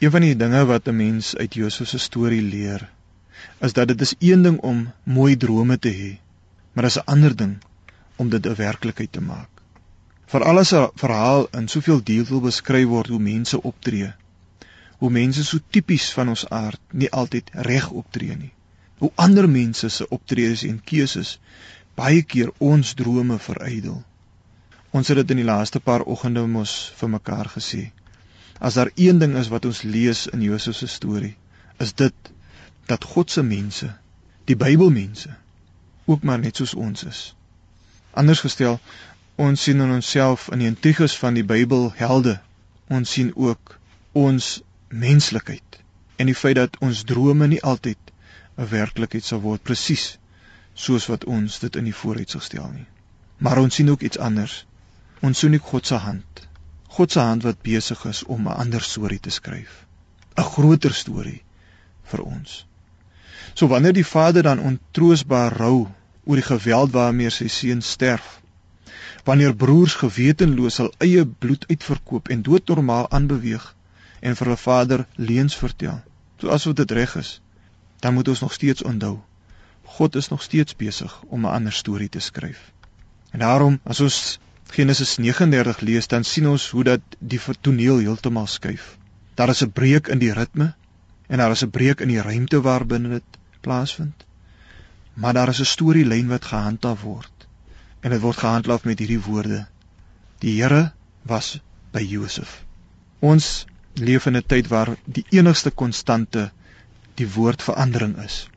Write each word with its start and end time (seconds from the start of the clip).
Een 0.00 0.10
van 0.10 0.24
die 0.24 0.36
dinge 0.36 0.60
wat 0.64 0.86
'n 0.88 0.96
mens 0.96 1.36
uit 1.36 1.54
Josef 1.54 1.88
se 1.88 1.98
storie 1.98 2.42
leer, 2.42 2.90
is 3.58 3.72
dat 3.72 3.88
dit 3.88 4.00
is 4.00 4.14
een 4.18 4.42
ding 4.42 4.58
om 4.58 4.92
mooi 5.02 5.36
drome 5.36 5.78
te 5.78 5.90
hê, 5.92 6.18
maar 6.72 6.84
dit 6.84 6.96
is 6.96 7.02
'n 7.02 7.10
ander 7.14 7.36
ding 7.36 7.58
om 8.16 8.28
dit 8.28 8.46
'n 8.46 8.54
werklikheid 8.54 9.12
te 9.12 9.20
maak. 9.20 9.48
Veral 10.26 10.58
as 10.58 10.72
'n 10.72 10.88
verhaal 10.94 11.48
in 11.50 11.68
soveel 11.68 12.02
detail 12.02 12.40
beskryf 12.40 12.86
word 12.86 13.06
hoe 13.06 13.18
mense 13.18 13.62
optree, 13.62 14.12
hoe 14.98 15.10
mense 15.10 15.44
so 15.44 15.58
tipies 15.70 16.12
van 16.12 16.28
ons 16.28 16.48
aard 16.48 16.80
nie 16.92 17.10
altyd 17.10 17.50
reg 17.52 17.90
optree 17.90 18.36
nie. 18.36 18.52
Hoe 18.98 19.12
ander 19.14 19.48
mense 19.48 19.88
se 19.88 20.08
optredes 20.08 20.62
en 20.62 20.82
keuses 20.84 21.38
baie 21.94 22.22
keer 22.22 22.52
ons 22.58 22.94
drome 22.94 23.38
verydel. 23.38 24.02
Ons 24.90 25.08
het 25.08 25.16
dit 25.16 25.30
in 25.30 25.36
die 25.36 25.50
laaste 25.52 25.80
paar 25.80 26.02
oggende 26.02 26.46
mos 26.46 26.92
vir 26.96 27.08
mekaar 27.08 27.48
gesê. 27.48 27.90
As 28.60 28.76
daar 28.76 28.90
een 28.94 29.18
ding 29.18 29.36
is 29.40 29.48
wat 29.48 29.64
ons 29.64 29.82
lees 29.82 30.26
in 30.26 30.42
Josef 30.44 30.76
se 30.76 30.86
storie, 30.86 31.36
is 31.80 31.94
dit 31.96 32.32
dat 32.86 33.04
God 33.04 33.30
se 33.30 33.42
mense, 33.42 33.88
die 34.44 34.56
Bybelmense, 34.56 35.32
ook 36.04 36.22
maar 36.22 36.38
net 36.38 36.60
soos 36.60 36.74
ons 36.74 37.04
is. 37.08 37.20
Anders 38.10 38.42
gestel, 38.44 38.80
ons 39.40 39.62
sien 39.62 39.80
in 39.80 39.94
onsself 39.94 40.48
in 40.52 40.60
die 40.60 40.68
intriges 40.68 41.16
van 41.18 41.38
die 41.38 41.46
Bybelhelde, 41.46 42.40
ons 42.88 43.12
sien 43.16 43.32
ook 43.36 43.78
ons 44.12 44.50
menslikheid 44.88 45.80
en 46.20 46.28
die 46.28 46.36
feit 46.36 46.58
dat 46.58 46.76
ons 46.84 47.04
drome 47.08 47.46
nie 47.48 47.62
altyd 47.62 48.12
'n 48.58 48.68
werklikheid 48.68 49.24
sal 49.24 49.40
word 49.40 49.62
presies 49.62 50.18
soos 50.74 51.06
wat 51.06 51.24
ons 51.24 51.58
dit 51.64 51.76
in 51.76 51.86
die 51.88 51.96
vooruitsig 52.02 52.42
stel 52.42 52.68
nie. 52.74 52.86
Maar 53.38 53.58
ons 53.58 53.74
sien 53.74 53.90
ook 53.90 54.02
iets 54.02 54.18
anders. 54.18 54.66
Ons 55.20 55.38
sien 55.38 55.54
ook 55.54 55.72
God 55.72 55.86
se 55.86 55.94
hand. 55.94 56.48
God 56.96 57.12
se 57.12 57.20
hand 57.20 57.46
wat 57.46 57.62
besig 57.62 58.04
is 58.10 58.24
om 58.24 58.48
'n 58.48 58.58
ander 58.64 58.82
storie 58.82 59.20
te 59.20 59.30
skryf. 59.30 59.86
'n 60.36 60.50
Groter 60.54 60.94
storie 60.94 61.42
vir 62.10 62.22
ons. 62.22 62.66
So 63.54 63.66
wanneer 63.66 63.92
die 63.92 64.06
vader 64.06 64.42
dan 64.42 64.58
ontroosbaar 64.58 65.56
rou 65.56 65.88
oor 66.24 66.36
die 66.36 66.46
geweld 66.46 66.92
waarmee 66.92 67.30
sy 67.30 67.48
seun 67.48 67.82
sterf, 67.82 68.40
wanneer 69.24 69.54
broers 69.54 69.94
gewetenloos 69.94 70.76
hul 70.82 70.92
eie 70.98 71.24
bloed 71.26 71.66
uitverkoop 71.68 72.28
en 72.28 72.42
doodnormaal 72.42 73.10
aanbeweeg 73.10 73.74
en 74.20 74.36
vir 74.36 74.50
'n 74.50 74.56
vader 74.56 75.06
leuns 75.14 75.56
vertel, 75.56 76.02
so 76.38 76.48
asof 76.48 76.74
dit 76.74 76.90
reg 76.90 77.16
is, 77.16 77.40
dan 78.00 78.14
moet 78.14 78.28
ons 78.28 78.40
nog 78.40 78.52
steeds 78.52 78.82
onthou, 78.82 79.18
God 79.84 80.16
is 80.16 80.28
nog 80.28 80.42
steeds 80.42 80.76
besig 80.76 81.22
om 81.22 81.46
'n 81.46 81.54
ander 81.54 81.72
storie 81.72 82.08
te 82.08 82.20
skryf. 82.20 82.72
En 83.30 83.38
daarom, 83.38 83.80
as 83.84 84.00
ons 84.00 84.38
Genesis 84.70 85.16
39 85.18 85.80
lees, 85.80 86.06
dan 86.06 86.24
sien 86.24 86.46
ons 86.48 86.68
hoe 86.70 86.84
dat 86.84 87.16
die 87.18 87.40
toneel 87.60 87.98
heeltemal 87.98 88.46
skuif. 88.46 88.96
Daar 89.34 89.48
is 89.48 89.62
'n 89.64 89.72
breuk 89.72 90.08
in 90.08 90.18
die 90.18 90.32
ritme 90.32 90.74
en 91.26 91.38
daar 91.38 91.50
is 91.50 91.64
'n 91.64 91.70
breuk 91.70 92.00
in 92.00 92.08
die 92.08 92.22
ruimte 92.22 92.60
waarbinne 92.60 93.08
dit 93.08 93.38
plaasvind. 93.60 94.24
Maar 95.14 95.32
daar 95.32 95.48
is 95.48 95.60
'n 95.60 95.64
storielyn 95.64 96.28
wat 96.28 96.44
gehandhaaf 96.44 97.02
word. 97.02 97.46
En 98.00 98.10
dit 98.10 98.20
word 98.20 98.36
gehandhaaf 98.36 98.84
met 98.84 98.98
hierdie 98.98 99.20
woorde: 99.20 99.66
Die 100.38 100.62
Here 100.62 100.92
was 101.22 101.60
by 101.92 102.00
Josef. 102.00 102.64
Ons 103.18 103.66
leef 103.94 104.26
in 104.26 104.36
'n 104.36 104.46
tyd 104.46 104.68
waar 104.68 104.96
die 105.04 105.24
enigste 105.28 105.70
konstante 105.70 106.50
die 107.14 107.32
woord 107.32 107.62
verandering 107.62 108.16
is. 108.24 108.48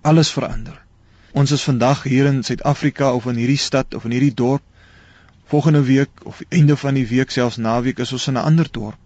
Alles 0.00 0.30
verander. 0.30 0.84
Ons 1.32 1.50
is 1.50 1.62
vandag 1.62 2.02
hier 2.02 2.26
in 2.26 2.42
Suid-Afrika 2.42 3.12
of 3.12 3.26
in 3.26 3.36
hierdie 3.36 3.58
stad 3.58 3.94
of 3.94 4.04
in 4.04 4.10
hierdie 4.10 4.34
dorp. 4.34 4.62
Volgende 5.44 5.82
week 5.82 6.10
of 6.22 6.42
einde 6.48 6.76
van 6.76 6.94
die 6.94 7.06
week 7.06 7.30
selfs 7.30 7.56
naweek 7.56 7.98
is 7.98 8.12
ons 8.12 8.26
in 8.26 8.34
'n 8.34 8.44
ander 8.44 8.68
dorp. 8.70 8.98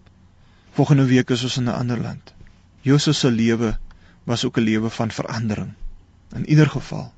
Volgende 0.71 1.05
week 1.05 1.29
is 1.29 1.43
ons 1.43 1.57
in 1.57 1.63
'n 1.63 1.73
ander 1.73 1.99
land. 2.01 2.33
Josef 2.81 3.15
se 3.15 3.31
lewe 3.31 3.77
was 4.23 4.45
ook 4.45 4.57
'n 4.57 4.63
lewe 4.63 4.89
van 4.89 5.11
verandering. 5.11 5.73
In 6.35 6.49
ieder 6.49 6.69
geval. 6.69 7.13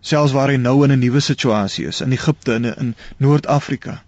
Selfs 0.00 0.32
waar 0.32 0.48
hy 0.48 0.56
nou 0.56 0.84
in 0.84 0.92
'n 0.92 0.98
nuwe 0.98 1.20
situasie 1.20 1.86
is 1.86 2.00
in 2.00 2.12
Egipte 2.12 2.54
en 2.54 2.64
in, 2.64 2.74
in 2.76 2.94
Noord-Afrika, 3.16 4.02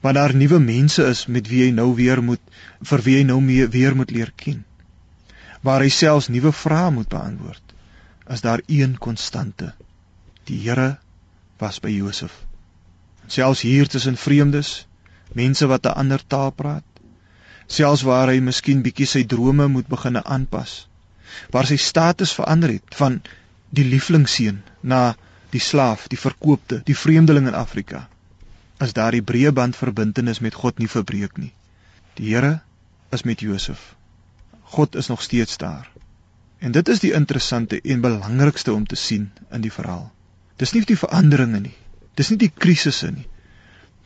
waar 0.00 0.12
daar 0.12 0.34
nuwe 0.34 0.58
mense 0.58 1.04
is 1.04 1.26
met 1.26 1.48
wie 1.48 1.62
hy 1.64 1.70
nou 1.70 1.94
weer 1.94 2.22
moet 2.22 2.40
vir 2.82 3.02
wie 3.02 3.16
hy 3.16 3.22
nou 3.22 3.40
mee 3.40 3.66
weer 3.68 3.96
moet 3.96 4.10
leer 4.10 4.32
ken. 4.36 4.64
Waar 5.60 5.80
hy 5.80 5.88
selfs 5.88 6.28
nuwe 6.28 6.52
vrae 6.52 6.90
moet 6.90 7.08
beantwoord. 7.08 7.74
Is 8.26 8.40
daar 8.40 8.60
een 8.66 8.98
konstante? 8.98 9.74
Die 10.44 10.68
Here 10.68 10.98
was 11.58 11.80
by 11.80 11.88
Josef. 11.88 12.49
Selfs 13.30 13.62
hier 13.62 13.88
tussen 13.88 14.18
vreemdes, 14.18 14.74
mense 15.38 15.66
wat 15.70 15.86
'n 15.86 15.96
ander 16.02 16.22
taal 16.26 16.50
praat, 16.50 16.86
selfs 17.66 18.02
waar 18.02 18.28
hy 18.28 18.40
miskien 18.40 18.82
bietjie 18.82 19.06
sy 19.06 19.24
drome 19.24 19.68
moet 19.68 19.86
begine 19.88 20.24
aanpas 20.24 20.80
waar 21.50 21.68
sy 21.68 21.78
status 21.80 22.32
verander 22.36 22.72
het 22.76 22.96
van 23.00 23.20
die 23.70 23.86
lieflingseun 23.86 24.62
na 24.80 25.14
die 25.54 25.62
slaaf, 25.62 26.06
die 26.10 26.18
verkoopte, 26.18 26.80
die 26.86 26.96
vreemdeling 26.96 27.48
in 27.50 27.58
Afrika. 27.58 28.06
As 28.78 28.94
daardie 28.96 29.24
breë 29.26 29.52
band 29.54 29.76
verbintenis 29.76 30.40
met 30.40 30.54
God 30.54 30.78
nie 30.78 30.88
verbreek 30.88 31.38
nie. 31.38 31.52
Die 32.18 32.30
Here 32.30 32.60
is 33.10 33.26
met 33.26 33.42
Josef. 33.42 33.94
God 34.74 34.94
is 34.94 35.10
nog 35.10 35.22
steeds 35.22 35.58
daar. 35.58 35.90
En 36.58 36.72
dit 36.72 36.88
is 36.88 37.02
die 37.02 37.12
interessante 37.16 37.80
en 37.80 38.00
belangrikste 38.00 38.72
om 38.72 38.86
te 38.86 38.96
sien 38.96 39.30
in 39.50 39.64
die 39.64 39.72
verhaal. 39.72 40.10
Dis 40.56 40.72
nie 40.72 40.84
die 40.86 40.98
veranderinge 40.98 41.60
nie. 41.66 41.76
Dis 42.18 42.30
nie 42.30 42.38
die 42.40 42.52
krisisse 42.52 43.10
nie. 43.14 43.26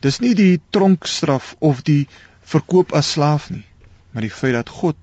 Dis 0.01 0.19
nie 0.21 0.33
die 0.37 0.61
tronkstraf 0.75 1.55
of 1.59 1.81
die 1.87 2.07
verkoop 2.45 2.93
as 2.93 3.11
slaaf 3.15 3.49
nie, 3.49 3.65
maar 4.11 4.25
die 4.25 4.33
feit 4.33 4.53
dat 4.53 4.69
God 4.69 4.97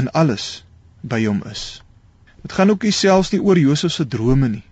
in 0.00 0.08
alles 0.10 0.64
by 1.02 1.20
hom 1.26 1.42
is. 1.50 1.82
Dit 2.44 2.56
gaan 2.56 2.72
ook 2.72 2.86
nie 2.86 2.94
selfs 2.94 3.32
nie 3.32 3.42
oor 3.42 3.60
Josef 3.60 3.92
se 3.92 4.06
drome 4.08 4.48
nie. 4.48 4.64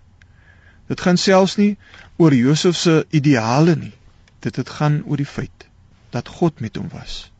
Dit 0.89 1.01
gaan 1.05 1.17
selfs 1.17 1.57
nie 1.61 1.75
oor 2.17 2.33
Josef 2.33 2.77
se 2.77 2.99
ideale 3.09 3.75
nie. 3.75 3.93
Dit 4.39 4.59
het 4.61 4.69
gaan 4.69 5.01
oor 5.05 5.21
die 5.21 5.29
feit 5.29 5.69
dat 6.13 6.27
God 6.27 6.59
met 6.59 6.77
hom 6.77 6.89
was 6.93 7.31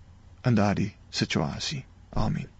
in 0.45 0.57
daardie 0.57 0.93
situasie. 1.09 1.85
Amen. 2.09 2.52